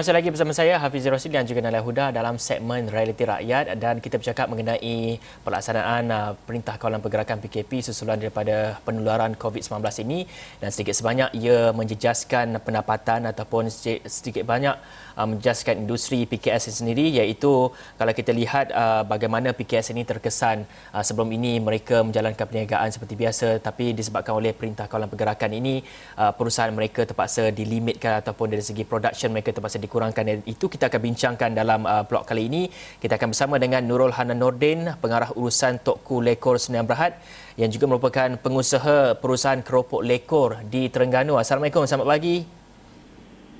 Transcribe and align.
Masih 0.00 0.16
lagi 0.16 0.32
bersama 0.32 0.56
saya 0.56 0.80
Hafiz 0.80 1.04
Rosid 1.04 1.28
dan 1.28 1.44
juga 1.44 1.60
Nalia 1.60 1.84
Huda 1.84 2.08
dalam 2.08 2.40
segmen 2.40 2.88
Realiti 2.88 3.28
Rakyat. 3.28 3.76
Dan 3.76 4.00
kita 4.00 4.16
bercakap 4.16 4.48
mengenai 4.48 5.20
pelaksanaan 5.44 6.08
uh, 6.08 6.32
Perintah 6.48 6.80
Kawalan 6.80 7.04
Pergerakan 7.04 7.36
PKP 7.44 7.84
susulan 7.84 8.16
daripada 8.16 8.80
penularan 8.80 9.36
COVID-19 9.36 9.76
ini. 10.08 10.24
Dan 10.56 10.72
sedikit 10.72 10.96
sebanyak 10.96 11.36
ia 11.36 11.76
menjejaskan 11.76 12.64
pendapatan 12.64 13.28
ataupun 13.28 13.68
sedikit 14.08 14.48
banyak 14.48 14.72
uh, 15.20 15.26
menjejaskan 15.28 15.84
industri 15.84 16.24
PKS 16.24 16.80
sendiri 16.80 17.12
iaitu 17.20 17.68
kalau 18.00 18.12
kita 18.16 18.32
lihat 18.32 18.72
uh, 18.72 19.04
bagaimana 19.04 19.52
PKS 19.52 19.92
ini 19.92 20.08
terkesan 20.08 20.64
sebelum 21.04 21.28
ini 21.28 21.60
mereka 21.60 22.00
menjalankan 22.00 22.48
perniagaan 22.48 22.88
seperti 22.88 23.20
biasa 23.20 23.60
tapi 23.60 23.92
disebabkan 23.92 24.32
oleh 24.32 24.56
Perintah 24.56 24.88
Kawalan 24.88 25.12
Pergerakan 25.12 25.52
ini 25.52 25.84
perusahaan 26.16 26.72
mereka 26.72 27.04
terpaksa 27.04 27.52
dilimitkan 27.52 28.24
ataupun 28.24 28.56
dari 28.56 28.64
segi 28.64 28.88
production 28.88 29.28
mereka 29.34 29.52
terpaksa 29.52 29.89
dikurangkan 29.90 30.22
dan 30.22 30.38
itu 30.46 30.70
kita 30.70 30.86
akan 30.86 31.00
bincangkan 31.02 31.50
dalam 31.50 31.82
uh, 31.82 32.06
blog 32.06 32.22
kali 32.22 32.46
ini. 32.46 32.70
Kita 33.02 33.18
akan 33.18 33.34
bersama 33.34 33.58
dengan 33.58 33.82
Nurul 33.82 34.14
Hanan 34.14 34.38
Nordin, 34.38 34.94
pengarah 35.02 35.34
urusan 35.34 35.82
Tokku 35.82 36.22
Lekor 36.22 36.62
Sdn 36.62 36.86
Berhad 36.86 37.18
yang 37.58 37.66
juga 37.74 37.90
merupakan 37.90 38.30
pengusaha 38.38 39.18
perusahaan 39.18 39.58
keropok 39.58 40.06
lekor 40.06 40.62
di 40.70 40.86
Terengganu. 40.86 41.34
Assalamualaikum, 41.34 41.82
selamat 41.82 42.06
pagi. 42.06 42.59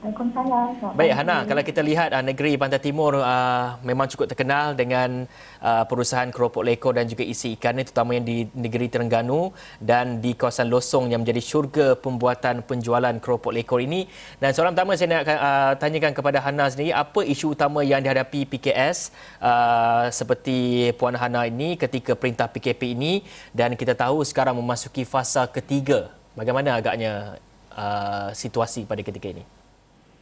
Waalaikumsalam. 0.00 0.96
Baik 0.96 1.12
Hana, 1.12 1.44
kalau 1.44 1.60
kita 1.60 1.84
lihat 1.84 2.16
uh, 2.16 2.24
negeri 2.24 2.56
Pantai 2.56 2.80
Timur 2.80 3.20
uh, 3.20 3.76
memang 3.84 4.08
cukup 4.08 4.32
terkenal 4.32 4.72
dengan 4.72 5.28
uh, 5.60 5.84
perusahaan 5.84 6.32
keropok 6.32 6.64
lekor 6.64 6.96
dan 6.96 7.04
juga 7.04 7.20
isi 7.20 7.52
ikan 7.60 7.76
terutama 7.84 8.16
yang 8.16 8.24
di 8.24 8.48
negeri 8.56 8.88
Terengganu 8.88 9.52
dan 9.76 10.24
di 10.24 10.32
kawasan 10.32 10.72
Losong 10.72 11.12
yang 11.12 11.20
menjadi 11.20 11.44
syurga 11.44 11.86
pembuatan 12.00 12.64
penjualan 12.64 13.12
keropok 13.20 13.52
lekor 13.52 13.84
ini. 13.84 14.08
Dan 14.40 14.56
soalan 14.56 14.72
pertama 14.72 14.96
saya 14.96 15.20
nak 15.20 15.22
uh, 15.28 15.72
tanyakan 15.76 16.12
kepada 16.16 16.40
Hana 16.40 16.72
sendiri, 16.72 16.96
apa 16.96 17.20
isu 17.20 17.52
utama 17.52 17.84
yang 17.84 18.00
dihadapi 18.00 18.48
PKS 18.48 19.12
uh, 19.44 20.08
seperti 20.08 20.90
Puan 20.96 21.12
Hana 21.12 21.44
ini 21.44 21.76
ketika 21.76 22.16
perintah 22.16 22.48
PKP 22.48 22.96
ini 22.96 23.20
dan 23.52 23.76
kita 23.76 23.92
tahu 23.92 24.24
sekarang 24.24 24.56
memasuki 24.56 25.04
fasa 25.04 25.44
ketiga. 25.44 26.08
Bagaimana 26.32 26.80
agaknya 26.80 27.36
uh, 27.76 28.32
situasi 28.32 28.88
pada 28.88 29.04
ketika 29.04 29.28
ini? 29.28 29.59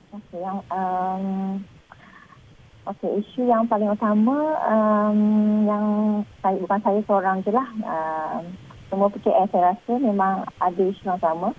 Okay, 0.08 0.40
yang 0.40 0.64
um, 0.72 1.60
okay, 2.88 3.20
isu 3.20 3.44
yang 3.44 3.68
paling 3.68 3.92
utama 3.92 4.56
um, 4.64 5.20
yang 5.68 5.86
saya 6.40 6.56
bukan 6.64 6.80
saya 6.80 7.00
seorang 7.04 7.44
je 7.44 7.52
lah. 7.52 7.68
Um, 7.84 8.56
semua 8.88 9.12
PKS 9.12 9.52
saya 9.52 9.76
rasa 9.76 9.92
memang 10.00 10.48
ada 10.64 10.80
isu 10.80 11.02
yang 11.04 11.20
sama. 11.20 11.52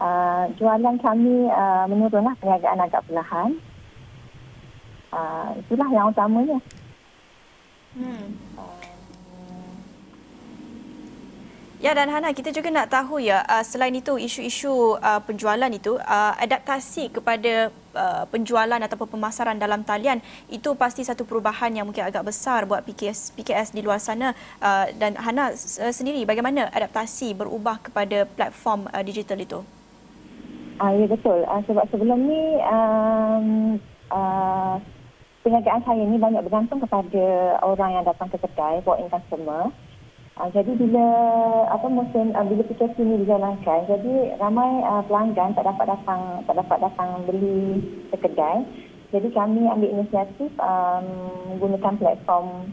Uh, 0.00 0.48
jualan 0.56 0.96
kami 1.04 1.52
uh, 1.52 1.84
menurunlah 1.84 2.32
perniagaan 2.40 2.80
agak 2.80 3.04
perlahan. 3.04 3.60
Uh, 5.12 5.52
itulah 5.60 5.88
yang 5.92 6.08
utamanya. 6.08 6.58
Hmm. 8.00 8.32
Ya 11.84 11.92
dan 11.92 12.08
Hana 12.08 12.32
kita 12.32 12.48
juga 12.48 12.72
nak 12.72 12.88
tahu 12.88 13.20
ya 13.20 13.44
uh, 13.44 13.60
selain 13.60 13.92
itu 13.92 14.16
isu-isu 14.16 14.96
uh, 14.96 15.20
penjualan 15.20 15.68
itu 15.68 16.00
uh, 16.00 16.32
adaptasi 16.40 17.12
kepada 17.12 17.68
uh, 17.92 18.24
penjualan 18.32 18.80
ataupun 18.80 19.04
pemasaran 19.12 19.60
dalam 19.60 19.84
talian 19.84 20.24
itu 20.48 20.72
pasti 20.80 21.04
satu 21.04 21.28
perubahan 21.28 21.76
yang 21.76 21.84
mungkin 21.84 22.08
agak 22.08 22.24
besar 22.24 22.64
buat 22.64 22.80
PKS 22.88 23.36
PKS 23.36 23.76
di 23.76 23.84
luar 23.84 24.00
sana 24.00 24.32
uh, 24.64 24.88
dan 24.96 25.12
Hana 25.20 25.52
uh, 25.52 25.92
sendiri 25.92 26.24
bagaimana 26.24 26.72
adaptasi 26.72 27.36
berubah 27.36 27.76
kepada 27.84 28.24
platform 28.32 28.88
uh, 28.88 29.04
digital 29.04 29.36
itu? 29.36 29.60
Ah 30.80 30.88
ya 30.88 31.04
betul. 31.04 31.44
Uh, 31.44 31.60
sebab 31.68 31.84
sebelum 31.92 32.16
ni 32.24 32.64
um, 32.64 33.46
uh, 34.08 34.80
perniagaan 35.44 35.84
saya 35.84 36.00
ni 36.00 36.16
banyak 36.16 36.40
bergantung 36.48 36.80
kepada 36.80 37.24
orang 37.60 38.00
yang 38.00 38.04
datang 38.08 38.32
ke 38.32 38.40
kedai 38.40 38.80
buat 38.88 39.04
in 39.04 39.12
customer. 39.12 39.68
Uh, 40.34 40.50
jadi 40.50 40.74
bila 40.74 41.06
apa 41.70 41.86
musim 41.86 42.34
uh, 42.34 42.42
bila 42.42 42.66
PKP 42.66 42.98
ini 42.98 43.22
dijalankan, 43.22 43.86
jadi 43.86 44.34
ramai 44.42 44.82
uh, 44.82 45.06
pelanggan 45.06 45.54
tak 45.54 45.62
dapat 45.62 45.94
datang 45.94 46.42
tak 46.42 46.58
dapat 46.58 46.78
datang 46.82 47.22
beli 47.22 47.78
ke 48.10 48.18
kedai. 48.18 48.66
Jadi 49.14 49.30
kami 49.30 49.70
ambil 49.70 49.94
inisiatif 49.94 50.50
um, 50.58 51.06
menggunakan 51.54 52.02
platform 52.02 52.66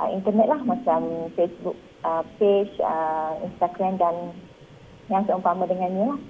uh, 0.00 0.08
internet 0.08 0.56
lah 0.56 0.60
macam 0.64 1.28
Facebook 1.36 1.76
uh, 2.00 2.24
page, 2.40 2.72
uh, 2.80 3.36
Instagram 3.44 4.00
dan 4.00 4.32
yang 5.12 5.28
seumpama 5.28 5.68
dengannya 5.68 6.16
lah. 6.16 6.20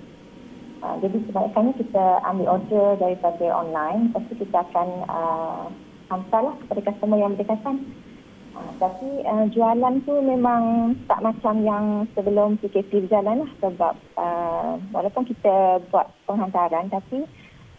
Uh, 0.83 0.97
jadi 0.99 1.15
sebaiknya 1.31 1.79
kita 1.79 2.05
ambil 2.27 2.59
order 2.59 2.99
daripada 2.99 3.47
online, 3.55 4.11
lepas 4.11 4.27
tu 4.27 4.35
kita 4.35 4.67
akan 4.67 4.89
uh, 5.07 5.71
hantarlah 6.11 6.59
kepada 6.67 6.91
customer 6.91 7.23
yang 7.23 7.39
berdekatan. 7.39 7.87
Tapi 8.83 9.23
uh, 9.23 9.47
jualan 9.55 9.95
tu 10.03 10.15
memang 10.19 10.95
tak 11.07 11.23
macam 11.23 11.63
yang 11.63 11.85
sebelum 12.19 12.59
PKP 12.59 13.07
berjalan 13.07 13.47
lah 13.47 13.51
sebab 13.63 13.95
uh, 14.19 14.75
walaupun 14.91 15.23
kita 15.27 15.79
buat 15.95 16.11
penghantaran 16.27 16.91
tapi 16.91 17.23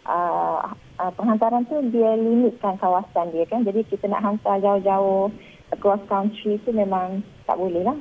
uh, 0.08 0.72
uh, 0.72 1.12
penghantaran 1.12 1.68
tu 1.68 1.76
dia 1.92 2.16
limitkan 2.16 2.80
kawasan 2.80 3.36
dia 3.36 3.44
kan. 3.44 3.64
Jadi 3.68 3.84
kita 3.88 4.08
nak 4.08 4.24
hantar 4.24 4.60
jauh-jauh 4.64 5.28
across 5.72 6.00
country 6.08 6.56
tu 6.64 6.72
memang 6.72 7.20
tak 7.44 7.60
boleh 7.60 7.84
lah. 7.84 7.98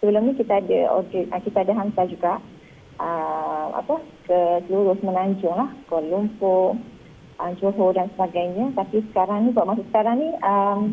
Sebelum 0.00 0.28
ni 0.28 0.32
kita 0.36 0.60
ada 0.60 0.78
order, 0.92 1.24
uh, 1.32 1.40
kita 1.40 1.64
ada 1.64 1.72
hantar 1.72 2.04
juga 2.12 2.36
uh, 3.00 3.66
apa 3.72 4.04
ke 4.28 4.38
seluruh 4.68 4.96
semenanjung 5.00 5.56
lah. 5.56 5.72
Kuala 5.88 6.12
Lumpur, 6.12 6.76
uh, 7.40 7.52
Johor 7.56 7.96
dan 7.96 8.12
sebagainya. 8.12 8.76
Tapi 8.76 9.00
sekarang 9.12 9.48
ni 9.48 9.56
buat 9.56 9.64
masa 9.64 9.82
sekarang 9.88 10.16
ni 10.20 10.28
um, 10.44 10.92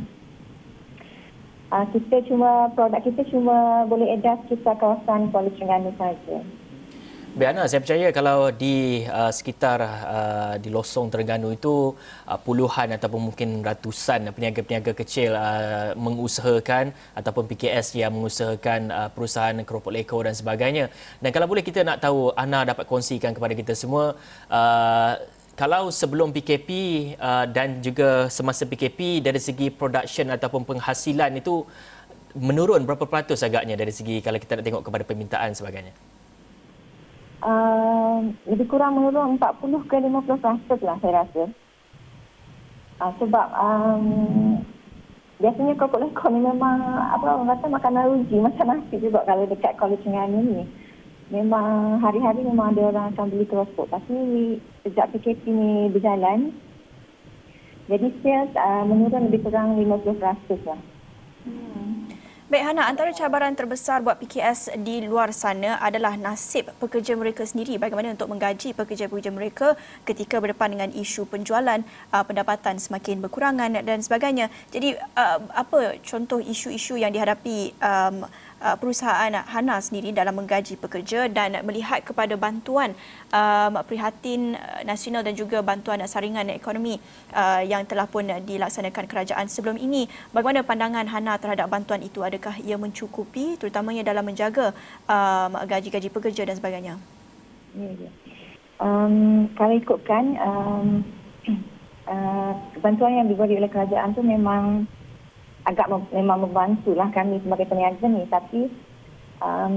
uh, 1.71 1.85
kita 1.95 2.21
cuma 2.27 2.69
produk 2.75 3.01
kita 3.01 3.23
cuma 3.31 3.87
boleh 3.87 4.13
edar 4.13 4.37
sekitar 4.45 4.75
kawasan 4.77 5.31
Kuala 5.31 5.49
Terengganu 5.55 5.91
saja. 5.95 6.37
Biana, 7.31 7.63
saya 7.63 7.79
percaya 7.79 8.11
kalau 8.11 8.51
di 8.51 9.07
uh, 9.07 9.31
sekitar 9.31 9.79
uh, 9.79 10.53
di 10.59 10.67
Losong 10.67 11.07
Terengganu 11.07 11.55
itu 11.55 11.95
uh, 12.27 12.35
puluhan 12.35 12.91
ataupun 12.91 13.31
mungkin 13.31 13.63
ratusan 13.63 14.35
peniaga-peniaga 14.35 14.91
kecil 14.91 15.31
uh, 15.31 15.95
mengusahakan 15.95 16.91
ataupun 17.15 17.47
PKS 17.47 17.95
yang 18.03 18.11
mengusahakan 18.19 18.91
uh, 18.91 19.07
perusahaan 19.15 19.55
keropok 19.63 19.95
lekor 19.95 20.27
dan 20.27 20.35
sebagainya. 20.35 20.91
Dan 21.23 21.31
kalau 21.31 21.47
boleh 21.47 21.63
kita 21.63 21.87
nak 21.87 22.03
tahu 22.03 22.35
Ana 22.35 22.67
dapat 22.67 22.83
kongsikan 22.83 23.31
kepada 23.31 23.55
kita 23.55 23.79
semua 23.79 24.19
uh, 24.51 25.15
kalau 25.55 25.91
sebelum 25.91 26.31
PKP 26.31 26.69
uh, 27.19 27.45
dan 27.47 27.83
juga 27.83 28.31
semasa 28.31 28.63
PKP 28.63 29.19
dari 29.19 29.37
segi 29.37 29.67
production 29.67 30.31
ataupun 30.31 30.63
penghasilan 30.63 31.35
itu 31.35 31.67
menurun 32.35 32.87
berapa 32.87 33.03
peratus 33.03 33.43
agaknya 33.43 33.75
dari 33.75 33.91
segi 33.91 34.23
kalau 34.23 34.39
kita 34.39 34.55
nak 34.55 34.65
tengok 34.65 34.83
kepada 34.87 35.03
permintaan 35.03 35.51
sebagainya? 35.51 35.91
Uh, 37.41 38.31
lebih 38.47 38.69
kurang 38.69 38.95
menurun 38.95 39.35
40 39.35 39.89
ke 39.89 39.97
50 39.97 40.39
peratus 40.39 40.79
lah 40.85 40.95
saya 41.03 41.13
rasa. 41.25 41.43
Uh, 43.01 43.11
sebab 43.17 43.47
um, 43.57 44.05
biasanya 45.41 45.73
keropok 45.73 46.05
lekor 46.05 46.29
ni 46.29 46.39
memang 46.45 46.77
apa 47.11 47.25
orang 47.33 47.49
kata 47.57 47.65
makanan 47.65 48.03
ruji 48.13 48.37
macam 48.37 48.65
nasi 48.77 48.95
juga 49.01 49.25
kalau 49.25 49.49
dekat 49.49 49.73
Kuala 49.73 49.97
Terengganu 49.97 50.37
ni 50.45 50.63
memang 51.31 51.97
hari-hari 52.03 52.43
memang 52.43 52.75
ada 52.75 52.91
orang 52.91 53.05
akan 53.15 53.27
beli 53.31 53.47
keropok. 53.47 53.87
Tapi 53.87 54.15
sejak 54.83 55.09
PKP 55.15 55.43
ni 55.47 55.71
berjalan, 55.89 56.51
jadi 57.87 58.07
sales 58.21 58.51
uh, 58.55 58.83
menurun 58.85 59.31
lebih 59.31 59.47
kurang 59.47 59.79
50% 59.79 60.67
lah. 60.67 60.79
Hmm. 61.47 62.07
Baik 62.51 62.67
Hana, 62.67 62.83
antara 62.83 63.15
cabaran 63.15 63.55
terbesar 63.55 64.03
buat 64.03 64.19
PKS 64.19 64.75
di 64.83 65.07
luar 65.07 65.31
sana 65.31 65.79
adalah 65.79 66.19
nasib 66.19 66.67
pekerja 66.83 67.15
mereka 67.15 67.47
sendiri. 67.47 67.79
Bagaimana 67.79 68.11
untuk 68.11 68.27
menggaji 68.27 68.75
pekerja-pekerja 68.75 69.31
mereka 69.31 69.79
ketika 70.03 70.35
berdepan 70.35 70.75
dengan 70.75 70.91
isu 70.91 71.31
penjualan, 71.31 71.79
uh, 72.11 72.23
pendapatan 72.27 72.75
semakin 72.75 73.23
berkurangan 73.23 73.79
dan 73.87 74.03
sebagainya. 74.03 74.51
Jadi 74.67 74.99
uh, 74.99 75.39
apa 75.47 75.95
contoh 76.03 76.43
isu-isu 76.43 76.99
yang 76.99 77.15
dihadapi 77.15 77.71
um, 77.79 78.27
uh, 78.61 78.77
perusahaan 78.77 79.33
Hana 79.33 79.81
sendiri 79.81 80.13
dalam 80.13 80.37
menggaji 80.37 80.77
pekerja 80.77 81.25
dan 81.27 81.57
melihat 81.65 82.05
kepada 82.05 82.37
bantuan 82.37 82.93
um, 83.33 83.73
prihatin 83.83 84.55
uh, 84.55 84.85
nasional 84.85 85.25
dan 85.25 85.33
juga 85.33 85.65
bantuan 85.65 85.99
saringan 86.05 86.47
ekonomi 86.53 87.01
uh, 87.33 87.65
yang 87.65 87.83
telah 87.89 88.05
pun 88.05 88.29
dilaksanakan 88.29 89.09
kerajaan 89.09 89.49
sebelum 89.49 89.81
ini. 89.81 90.05
Bagaimana 90.31 90.61
pandangan 90.61 91.09
Hana 91.09 91.41
terhadap 91.41 91.67
bantuan 91.67 92.05
itu? 92.05 92.21
Adakah 92.21 92.61
ia 92.61 92.77
mencukupi 92.77 93.57
terutamanya 93.57 94.05
dalam 94.05 94.23
menjaga 94.23 94.71
um, 95.09 95.57
gaji-gaji 95.65 96.13
pekerja 96.13 96.45
dan 96.45 96.55
sebagainya? 96.55 96.95
Ya, 97.73 97.91
ya. 97.97 98.11
Um, 98.81 99.45
kalau 99.53 99.77
ikutkan 99.77 100.37
um, 100.41 100.87
uh, 102.11 102.53
bantuan 102.81 103.21
yang 103.23 103.27
diberi 103.29 103.57
oleh 103.57 103.69
kerajaan 103.69 104.13
itu 104.13 104.21
memang 104.25 104.89
agak 105.65 105.87
mem- 105.89 106.11
memang 106.13 106.47
membantulah 106.49 107.09
kami 107.13 107.37
sebagai 107.43 107.69
peniaga 107.69 108.05
ni. 108.07 108.23
Tapi 108.29 108.61
um, 109.43 109.75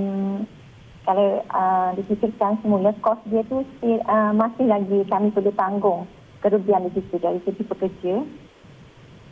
kalau 1.05 1.45
uh, 1.53 1.93
dipikirkan 2.01 2.57
semula 2.65 2.97
kos 3.05 3.21
dia 3.29 3.45
tu 3.45 3.61
still, 3.77 4.01
uh, 4.09 4.33
masih 4.33 4.65
lagi 4.65 5.05
kami 5.09 5.29
perlu 5.37 5.53
tanggung 5.53 6.09
kerugian 6.41 6.89
di 6.89 7.01
situ 7.01 7.17
dari 7.21 7.41
segi 7.45 7.63
pekerja. 7.65 8.25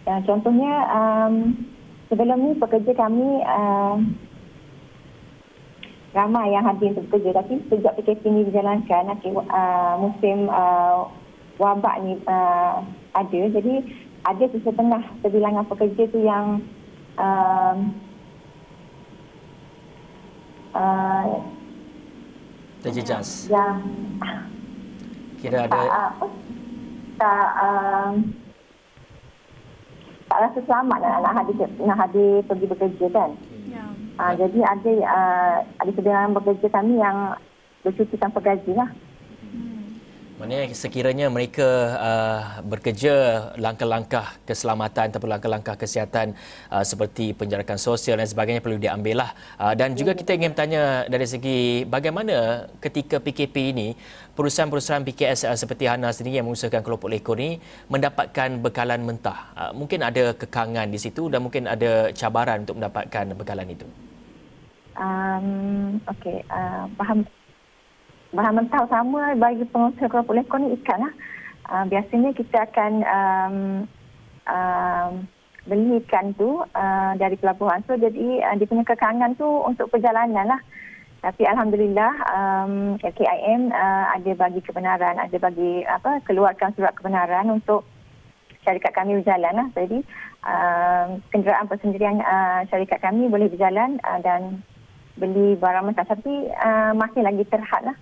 Uh, 0.03 0.21
contohnya 0.29 0.73
um, 0.93 1.57
sebelum 2.13 2.39
ni 2.41 2.53
pekerja 2.61 2.93
kami 2.93 3.41
uh, 3.45 3.97
ramai 6.13 6.53
yang 6.53 6.69
hadir 6.69 6.93
untuk 6.93 7.09
bekerja. 7.09 7.41
Tapi 7.41 7.65
sejak 7.73 7.97
PKP 7.97 8.23
ini 8.29 8.49
dijalankan 8.53 9.17
okay, 9.17 9.33
uh, 9.33 9.95
musim 9.97 10.53
uh, 10.53 11.09
wabak 11.57 11.97
ni 12.05 12.21
uh, 12.29 12.85
ada. 13.17 13.41
Jadi 13.49 13.75
ada 14.23 14.45
setengah 14.51 15.03
sebilangan 15.23 15.65
pekerja 15.67 16.03
tu 16.11 16.19
yang 16.23 16.63
uh, 17.19 17.75
uh, 20.75 21.27
terjejas 22.83 23.51
yang 23.51 23.83
kira 25.43 25.67
ada 25.67 25.75
tak, 25.75 25.87
uh, 25.91 26.13
tak 27.19 27.49
uh, 27.59 28.13
tak 30.31 30.39
rasa 30.49 30.59
selamat 30.65 30.99
nak, 31.03 31.19
nak 31.27 31.35
hadir 31.43 31.57
nak 31.83 31.99
hadir 32.07 32.33
pergi 32.47 32.67
bekerja 32.71 33.07
kan 33.11 33.33
Ya. 33.73 33.89
Uh, 34.21 34.33
jadi 34.37 34.59
ada 34.61 34.93
uh, 35.01 35.57
ada 35.81 35.91
sebilangan 35.97 36.37
bekerja 36.37 36.69
kami 36.69 37.01
yang 37.01 37.41
bercuti 37.81 38.21
tanpa 38.21 38.45
gaji 38.45 38.77
lah. 38.77 38.93
Maknanya 40.43 40.75
sekiranya 40.75 41.31
mereka 41.31 41.95
uh, 42.03 42.43
bekerja 42.67 43.15
langkah-langkah 43.63 44.43
keselamatan 44.43 45.15
ataupun 45.15 45.31
langkah-langkah 45.31 45.79
kesihatan 45.79 46.35
uh, 46.67 46.83
seperti 46.83 47.31
penjarakan 47.31 47.79
sosial 47.79 48.19
dan 48.19 48.27
sebagainya 48.27 48.59
perlu 48.59 48.75
diambil 48.75 49.23
lah. 49.23 49.31
Uh, 49.55 49.71
dan 49.79 49.95
juga 49.95 50.19
kita 50.19 50.35
ingin 50.35 50.51
bertanya 50.51 51.07
dari 51.07 51.31
segi 51.31 51.87
bagaimana 51.87 52.67
ketika 52.83 53.23
PKP 53.23 53.55
ini 53.71 53.95
perusahaan-perusahaan 54.35 55.07
PKS 55.07 55.47
uh, 55.47 55.55
seperti 55.55 55.87
Hana 55.87 56.11
sendiri 56.11 56.43
yang 56.43 56.51
mengusahakan 56.51 56.83
kelompok 56.83 57.07
lekor 57.07 57.39
ini 57.39 57.63
mendapatkan 57.87 58.59
bekalan 58.59 58.99
mentah. 59.07 59.55
Uh, 59.55 59.71
mungkin 59.79 60.03
ada 60.03 60.35
kekangan 60.35 60.91
di 60.91 60.99
situ 60.99 61.31
dan 61.31 61.47
mungkin 61.47 61.71
ada 61.71 62.11
cabaran 62.11 62.67
untuk 62.67 62.83
mendapatkan 62.83 63.31
bekalan 63.39 63.79
itu. 63.79 63.87
Um, 64.99 66.03
Okey, 66.11 66.43
uh, 66.51 66.91
faham 66.99 67.23
bahan 68.33 68.57
mentah 68.57 68.89
utama 68.89 69.37
bagi 69.37 69.69
pengusaha 69.69 70.09
kelompok 70.09 70.37
lekor 70.37 70.59
ni 70.59 70.73
ikan 70.81 71.05
lah. 71.05 71.15
Uh, 71.69 71.85
biasanya 71.89 72.35
kita 72.35 72.65
akan 72.69 72.93
um, 73.07 73.57
um, 74.49 75.11
beli 75.69 76.01
ikan 76.03 76.33
tu 76.35 76.65
uh, 76.65 77.13
dari 77.21 77.37
pelabuhan. 77.37 77.85
So 77.85 77.95
jadi 77.95 78.43
uh, 78.49 78.55
dia 78.57 78.67
punya 78.67 78.89
kekangan 78.89 79.37
tu 79.37 79.47
untuk 79.47 79.93
perjalanan 79.93 80.49
lah. 80.49 80.61
Tapi 81.23 81.47
Alhamdulillah 81.47 82.13
um, 82.35 82.99
KIM 82.99 83.71
uh, 83.71 84.05
ada 84.11 84.33
bagi 84.35 84.59
kebenaran, 84.65 85.23
ada 85.23 85.37
bagi 85.39 85.87
apa 85.87 86.19
keluarkan 86.27 86.75
surat 86.75 86.99
kebenaran 86.99 87.47
untuk 87.47 87.87
syarikat 88.67 88.91
kami 88.97 89.23
berjalan 89.23 89.55
lah. 89.55 89.69
Jadi 89.77 90.03
uh, 90.43 91.05
kenderaan 91.31 91.71
persendirian 91.71 92.19
uh, 92.25 92.67
syarikat 92.73 92.99
kami 92.99 93.31
boleh 93.31 93.47
berjalan 93.53 94.03
uh, 94.03 94.19
dan 94.25 94.65
beli 95.15 95.55
barang 95.61 95.85
mentah. 95.85 96.09
Tapi 96.11 96.51
uh, 96.59 96.91
masih 96.97 97.23
lagi 97.23 97.45
terhad 97.47 97.87
lah 97.87 97.97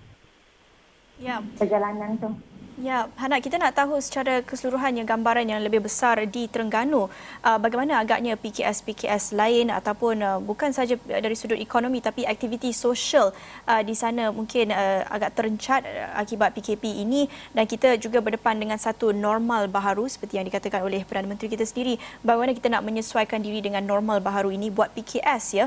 Ya. 1.21 1.37
perjalanan 1.55 2.17
tu. 2.17 2.33
Ya, 2.81 3.05
Hana, 3.13 3.37
kita 3.37 3.61
nak 3.61 3.77
tahu 3.77 4.01
secara 4.01 4.41
keseluruhannya 4.41 5.05
gambaran 5.05 5.45
yang 5.45 5.61
lebih 5.61 5.85
besar 5.85 6.17
di 6.25 6.49
Terengganu. 6.49 7.13
Uh, 7.45 7.59
bagaimana 7.61 8.01
agaknya 8.01 8.33
PKS-PKS 8.33 9.37
lain 9.37 9.69
ataupun 9.69 10.17
uh, 10.17 10.41
bukan 10.41 10.73
saja 10.73 10.97
dari 11.05 11.37
sudut 11.37 11.61
ekonomi 11.61 12.01
tapi 12.01 12.25
aktiviti 12.25 12.73
sosial 12.73 13.37
uh, 13.69 13.85
di 13.85 13.93
sana 13.93 14.33
mungkin 14.33 14.73
agak 15.05 15.37
terencat 15.37 15.85
akibat 16.17 16.57
PKP 16.57 17.05
ini 17.05 17.29
dan 17.53 17.69
kita 17.69 18.01
juga 18.01 18.17
berdepan 18.17 18.57
dengan 18.57 18.81
satu 18.81 19.13
normal 19.13 19.69
baharu 19.69 20.09
seperti 20.09 20.41
yang 20.41 20.47
dikatakan 20.49 20.81
oleh 20.81 21.05
Perdana 21.05 21.29
Menteri 21.29 21.53
kita 21.53 21.67
sendiri. 21.67 22.01
Bagaimana 22.25 22.57
kita 22.57 22.73
nak 22.73 22.81
menyesuaikan 22.81 23.45
diri 23.45 23.61
dengan 23.61 23.85
normal 23.85 24.25
baharu 24.25 24.49
ini 24.49 24.73
buat 24.73 24.89
PKS 24.97 25.43
ya. 25.53 25.65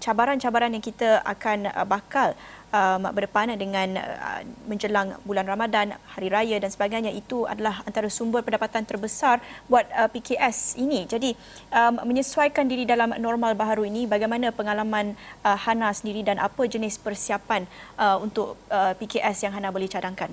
Cabaran-cabaran 0.00 0.72
yang 0.72 0.80
kita 0.80 1.20
akan 1.28 1.68
bakal 1.84 2.32
um, 2.72 3.04
berdepan 3.12 3.54
dengan 3.54 4.00
uh, 4.00 4.40
menjelang 4.66 5.14
bulan 5.22 5.44
Ramadan, 5.46 5.94
hari 6.16 6.32
raya 6.32 6.56
dan 6.58 6.72
sebagainya 6.72 7.12
itu 7.12 7.44
adalah 7.44 7.84
antara 7.84 8.08
sumber 8.08 8.40
pendapatan 8.40 8.82
terbesar 8.82 9.38
buat 9.68 9.84
uh, 9.92 10.08
PKS 10.08 10.80
ini. 10.80 11.04
Jadi 11.04 11.36
um, 11.70 12.02
menyesuaikan 12.08 12.66
diri 12.66 12.88
dalam 12.88 13.12
normal 13.20 13.54
baharu 13.54 13.86
ini 13.86 14.08
bagaimana 14.08 14.50
pengalaman 14.50 15.14
uh, 15.44 15.54
Hana 15.54 15.92
sendiri 15.92 16.24
dan 16.24 16.40
apa 16.40 16.64
jenis 16.64 16.96
persiapan 16.98 17.68
uh, 18.00 18.16
untuk 18.18 18.56
uh, 18.72 18.96
PKS 18.96 19.46
yang 19.46 19.52
Hana 19.52 19.68
boleh 19.68 19.86
cadangkan? 19.86 20.32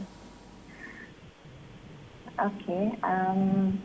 Okey. 2.39 2.95
Um, 3.03 3.75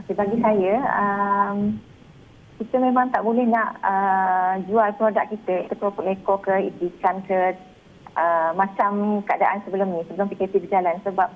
okay, 0.00 0.14
bagi 0.16 0.40
saya, 0.40 0.76
um, 0.88 1.76
kita 2.56 2.76
memang 2.80 3.12
tak 3.12 3.20
boleh 3.20 3.44
nak 3.44 3.76
uh, 3.84 4.56
jual 4.64 4.88
produk 4.96 5.28
kita, 5.28 5.68
ke 5.68 5.74
keropok 5.76 6.08
lekor 6.08 6.40
ke 6.40 6.72
ikan 6.72 7.20
ke 7.28 7.52
uh, 8.16 8.50
macam 8.56 9.20
keadaan 9.28 9.60
sebelum 9.68 9.92
ni, 9.92 10.00
sebelum 10.08 10.32
PKP 10.32 10.64
berjalan 10.64 10.96
sebab 11.04 11.28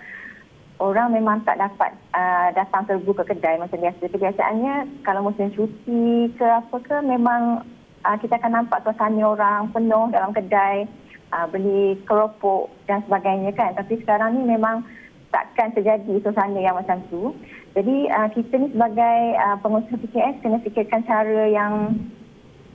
orang 0.81 1.12
memang 1.12 1.44
tak 1.44 1.61
dapat 1.61 1.93
uh, 2.17 2.49
datang 2.56 2.88
serbu 2.88 3.12
ke 3.20 3.37
kedai 3.37 3.61
macam 3.61 3.78
biasa. 3.84 4.00
Kebiasaannya 4.08 5.05
kalau 5.05 5.28
musim 5.28 5.52
cuti 5.52 6.32
ke 6.40 6.46
apa 6.49 6.76
ke 6.81 6.96
memang 7.05 7.69
uh, 8.08 8.16
kita 8.16 8.40
akan 8.40 8.64
nampak 8.64 8.81
suasana 8.81 9.20
orang 9.20 9.69
penuh 9.76 10.08
dalam 10.08 10.32
kedai, 10.32 10.88
uh, 11.37 11.46
beli 11.52 12.00
keropok 12.08 12.73
dan 12.88 13.05
sebagainya 13.05 13.52
kan. 13.52 13.76
Tapi 13.76 14.00
sekarang 14.00 14.40
ni 14.40 14.56
memang 14.56 14.88
takkan 15.31 15.71
terjadi 15.75 16.21
suasana 16.23 16.59
yang 16.59 16.77
macam 16.77 17.03
tu. 17.09 17.35
Jadi 17.75 18.11
uh, 18.11 18.29
kita 18.35 18.55
ni 18.59 18.69
sebagai 18.75 19.19
uh, 19.38 19.56
pengusaha 19.62 19.97
PKS 20.03 20.43
kena 20.43 20.59
fikirkan 20.67 21.06
cara 21.06 21.47
yang 21.47 21.94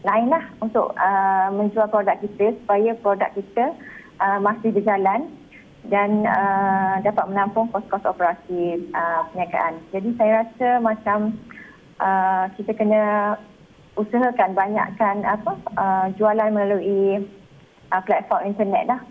lain 0.05 0.27
lah 0.29 0.43
untuk 0.61 0.95
uh, 0.95 1.49
menjual 1.51 1.89
produk 1.89 2.15
kita 2.21 2.55
supaya 2.63 2.95
produk 3.03 3.29
kita 3.35 3.75
uh, 4.21 4.39
masih 4.39 4.71
berjalan 4.71 5.27
dan 5.89 6.25
uh, 6.25 6.97
dapat 7.01 7.25
menampung 7.29 7.69
kos-kos 7.69 8.05
operasi 8.05 8.89
uh, 8.93 9.25
perniagaan. 9.29 9.81
Jadi 9.93 10.09
saya 10.17 10.45
rasa 10.45 10.67
macam 10.81 11.37
uh, 12.01 12.49
kita 12.57 12.71
kena 12.73 13.35
usahakan 13.95 14.57
banyakkan 14.57 15.23
apa 15.23 15.51
uh, 15.77 16.05
jualan 16.17 16.49
melalui 16.53 17.25
uh, 17.93 18.01
platform 18.05 18.49
internet 18.49 18.85
lah. 18.89 19.01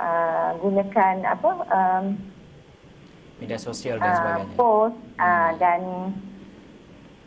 Uh, 0.00 0.56
gunakan 0.64 1.28
apa 1.28 1.50
um, 1.68 2.04
media 3.40 3.56
sosial 3.56 3.96
dan 3.96 4.12
uh, 4.12 4.16
sebagainya. 4.20 4.54
post 4.54 4.96
uh, 5.16 5.50
dan 5.56 5.80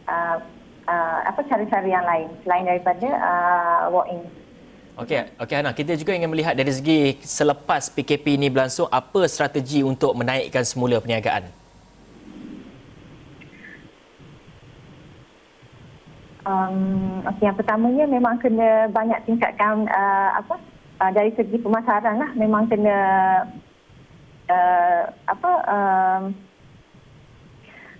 uh, 0.06 0.38
uh, 0.86 1.18
apa 1.28 1.42
cara-cara 1.50 1.88
yang 1.90 2.06
lain 2.06 2.30
selain 2.46 2.66
daripada 2.70 3.10
uh, 3.20 3.82
walk 3.90 4.08
in. 4.14 4.22
Okey, 4.94 5.26
okey 5.42 5.56
Hana, 5.58 5.74
kita 5.74 5.98
juga 5.98 6.14
ingin 6.14 6.30
melihat 6.30 6.54
dari 6.54 6.70
segi 6.70 7.18
selepas 7.26 7.90
PKP 7.90 8.38
ini 8.38 8.54
berlangsung 8.54 8.86
apa 8.94 9.26
strategi 9.26 9.82
untuk 9.82 10.14
menaikkan 10.14 10.62
semula 10.62 11.02
perniagaan? 11.02 11.50
Um, 16.46 17.24
okay, 17.26 17.50
yang 17.50 17.58
pertamanya 17.58 18.06
memang 18.06 18.38
kena 18.38 18.86
banyak 18.92 19.18
tingkatkan 19.26 19.90
uh, 19.90 20.30
apa 20.44 20.62
uh, 21.02 21.12
dari 21.16 21.32
segi 21.34 21.58
pemasaran 21.58 22.20
lah 22.20 22.30
memang 22.36 22.68
kena 22.68 22.98
uh, 24.50 25.04
apa 25.30 25.52
um, 25.68 26.24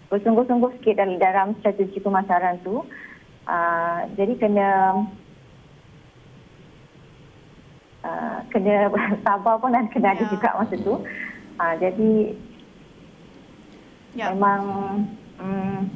bersungguh-sungguh 0.10 0.78
sikit 0.80 1.02
dalam, 1.02 1.18
dalam 1.18 1.48
strategi 1.60 1.98
pemasaran 1.98 2.62
tu. 2.62 2.86
Uh, 3.44 4.08
jadi 4.16 4.34
kena 4.40 4.70
uh, 8.04 8.38
kena 8.52 8.88
sabar 9.26 9.60
pun 9.60 9.74
dan 9.74 9.88
kena 9.92 10.16
ada 10.16 10.24
Ya. 10.24 10.32
juga 10.32 10.50
masa 10.56 10.76
tu. 10.80 10.96
Uh, 11.60 11.76
jadi 11.80 12.12
Ya. 14.14 14.30
memang 14.30 14.62
um, 15.42 15.90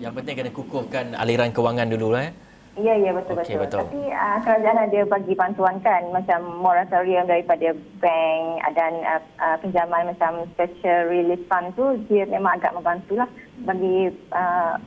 Yang 0.00 0.12
penting 0.18 0.34
kena 0.40 0.50
kukuhkan 0.50 1.06
aliran 1.14 1.52
kewangan 1.52 1.86
dulu 1.92 2.16
eh. 2.16 2.32
Ya, 2.72 2.96
ya 2.96 3.12
betul 3.12 3.36
Okey, 3.36 3.60
betul. 3.60 3.84
betul. 3.84 3.84
Tapi 3.84 4.02
uh, 4.16 4.38
kerajaan 4.40 4.78
ada 4.88 5.00
bagi 5.04 5.34
bantuan 5.36 5.76
kan 5.84 6.08
macam 6.08 6.40
moratorium 6.64 7.28
daripada 7.28 7.76
bank 8.00 8.64
dan 8.72 8.92
uh, 9.04 9.20
uh, 9.44 9.56
pinjaman 9.60 10.08
macam 10.08 10.48
special 10.56 11.12
relief 11.12 11.44
fund 11.52 11.76
tu 11.76 12.00
dia 12.08 12.24
memang 12.24 12.56
agak 12.56 12.72
membantulah 12.72 13.28
bagi 13.68 14.08
uh, 14.32 14.80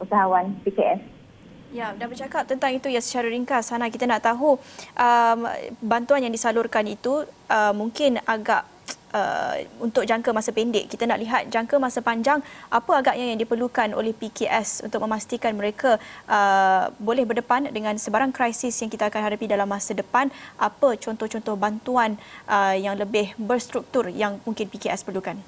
usahawan 0.00 0.56
PKS. 0.64 1.20
Ya, 1.68 1.92
dah 1.92 2.08
bercakap 2.08 2.48
tentang 2.48 2.72
itu 2.72 2.88
ya 2.88 3.04
secara 3.04 3.28
ringkas. 3.28 3.68
Hana, 3.68 3.92
kita 3.92 4.08
nak 4.08 4.24
tahu 4.24 4.56
um, 4.96 5.40
bantuan 5.84 6.24
yang 6.24 6.32
disalurkan 6.32 6.88
itu 6.88 7.28
uh, 7.52 7.76
mungkin 7.76 8.16
agak 8.24 8.64
uh, 9.12 9.56
untuk 9.80 10.04
jangka 10.04 10.30
masa 10.32 10.50
pendek. 10.52 10.88
Kita 10.88 11.04
nak 11.08 11.20
lihat 11.20 11.42
jangka 11.48 11.76
masa 11.80 12.00
panjang 12.04 12.40
apa 12.68 12.92
agaknya 12.98 13.34
yang 13.34 13.38
diperlukan 13.40 13.92
oleh 13.96 14.12
PKS 14.12 14.84
untuk 14.84 15.04
memastikan 15.04 15.54
mereka 15.56 15.96
uh, 16.28 16.92
boleh 17.00 17.24
berdepan 17.24 17.70
dengan 17.72 17.96
sebarang 17.96 18.32
krisis 18.32 18.74
yang 18.80 18.90
kita 18.92 19.08
akan 19.08 19.20
hadapi 19.24 19.48
dalam 19.48 19.68
masa 19.68 19.96
depan. 19.96 20.28
Apa 20.60 20.96
contoh-contoh 20.98 21.56
bantuan 21.56 22.16
uh, 22.48 22.76
yang 22.76 22.96
lebih 22.96 23.32
berstruktur 23.38 24.08
yang 24.12 24.40
mungkin 24.44 24.68
PKS 24.68 25.04
perlukan? 25.04 25.38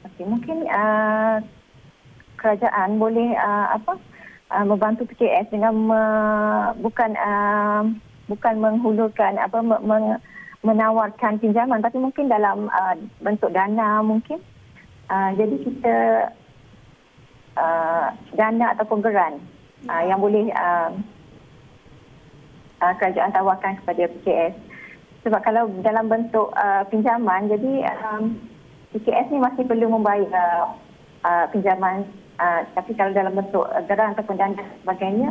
Okay, 0.00 0.24
mungkin 0.24 0.68
uh, 0.68 1.40
kerajaan 2.40 2.96
boleh 2.96 3.36
uh, 3.36 3.76
apa 3.76 4.00
uh, 4.52 4.64
membantu 4.64 5.04
PKS 5.12 5.52
dengan 5.52 5.76
uh, 5.92 6.72
bukan 6.80 7.10
uh, 7.16 7.84
bukan 8.30 8.54
menghulurkan 8.62 9.36
apa 9.36 9.58
meng, 9.60 10.16
menawarkan 10.60 11.40
pinjaman 11.40 11.80
tapi 11.80 11.96
mungkin 11.96 12.28
dalam 12.28 12.68
uh, 12.68 12.94
bentuk 13.24 13.52
dana 13.52 14.04
mungkin. 14.04 14.40
Uh, 15.10 15.34
jadi 15.34 15.56
kita 15.66 15.96
uh, 17.58 18.06
dana 18.38 18.66
ataupun 18.78 19.02
geran 19.02 19.42
uh, 19.90 20.02
yang 20.06 20.22
boleh 20.22 20.52
uh, 20.54 20.94
uh, 22.82 22.94
kerajaan 22.98 23.32
tawarkan 23.34 23.78
kepada 23.82 24.06
PKS 24.06 24.54
sebab 25.20 25.40
kalau 25.44 25.68
dalam 25.84 26.08
bentuk 26.08 26.48
uh, 26.56 26.82
pinjaman 26.88 27.48
jadi 27.52 27.72
um, 28.08 28.40
PKS 28.96 29.30
ni 29.30 29.38
masih 29.38 29.64
perlu 29.68 29.92
membayar 29.92 30.26
uh, 30.32 30.64
uh, 31.24 31.44
pinjaman 31.52 32.08
uh, 32.40 32.64
tapi 32.72 32.96
kalau 32.96 33.12
dalam 33.12 33.36
bentuk 33.36 33.68
uh, 33.68 33.82
geran 33.84 34.16
ataupun 34.16 34.36
dana 34.40 34.64
sebagainya 34.82 35.30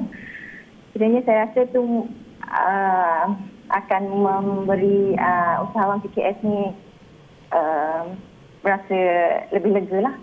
sebenarnya 0.93 1.21
saya 1.25 1.38
rasa 1.50 1.62
tu 1.74 2.05
uh, 2.45 3.25
akan 3.70 4.04
memberi 4.10 5.14
uh, 5.16 5.66
usahawan 5.70 6.02
PKS 6.02 6.38
ni 6.42 6.74
uh, 7.54 8.04
berasa 8.66 9.00
lebih 9.54 9.72
lega 9.78 10.00
lah. 10.10 10.16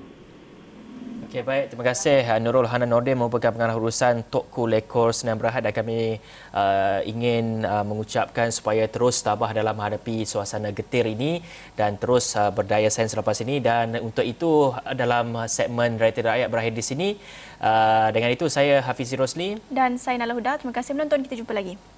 Okey 1.27 1.43
baik, 1.43 1.75
terima 1.75 1.83
kasih 1.91 2.23
uh, 2.23 2.39
Nurul 2.39 2.71
Hanan 2.71 2.87
Nordin 2.87 3.19
merupakan 3.19 3.51
pengarah 3.51 3.75
urusan 3.75 4.23
Tokku 4.31 4.71
Lekor 4.71 5.11
Senang 5.11 5.43
Berhad 5.43 5.67
dan 5.67 5.75
kami 5.75 6.23
uh, 6.55 7.03
ingin 7.03 7.67
uh, 7.67 7.83
mengucapkan 7.83 8.47
supaya 8.55 8.87
terus 8.87 9.27
tabah 9.27 9.51
dalam 9.51 9.75
menghadapi 9.75 10.23
suasana 10.23 10.71
getir 10.71 11.03
ini 11.03 11.43
dan 11.75 11.99
terus 11.99 12.31
uh, 12.39 12.55
berdaya 12.55 12.87
sains 12.95 13.11
selepas 13.11 13.43
ini 13.43 13.59
dan 13.59 13.99
untuk 13.99 14.23
itu 14.23 14.71
dalam 14.95 15.35
segmen 15.51 15.99
Realiti 15.99 16.23
Rakyat 16.23 16.47
berakhir 16.47 16.79
di 16.79 16.85
sini. 16.87 17.09
Uh, 17.59 18.07
dengan 18.15 18.31
itu 18.31 18.47
saya 18.47 18.79
Hafiz 18.87 19.11
Rosli 19.19 19.59
dan 19.67 19.99
saya 19.99 20.23
Nala 20.23 20.31
Huda. 20.31 20.63
Terima 20.63 20.71
kasih 20.79 20.95
menonton. 20.95 21.27
Kita 21.27 21.35
jumpa 21.43 21.51
lagi. 21.51 21.96